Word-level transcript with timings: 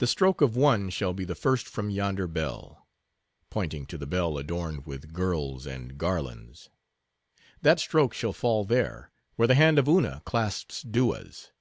The 0.00 0.06
stroke 0.06 0.42
of 0.42 0.54
one 0.54 0.90
shall 0.90 1.14
be 1.14 1.24
the 1.24 1.34
first 1.34 1.66
from 1.66 1.88
yonder 1.88 2.26
bell," 2.26 2.86
pointing 3.48 3.86
to 3.86 3.96
the 3.96 4.06
bell 4.06 4.36
adorned 4.36 4.84
with 4.84 5.14
girls 5.14 5.64
and 5.64 5.96
garlands, 5.96 6.68
"that 7.62 7.80
stroke 7.80 8.12
shall 8.12 8.34
fall 8.34 8.66
there, 8.66 9.10
where 9.36 9.48
the 9.48 9.54
hand 9.54 9.78
of 9.78 9.88
Una 9.88 10.20
clasps 10.26 10.82
Dua's. 10.82 11.52